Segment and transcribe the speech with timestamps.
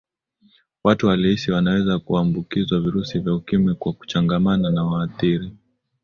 [0.83, 5.51] watu walihisi wanaweza kuambukizwa virusi vya ukimwi kwa kuchangamana na waathirika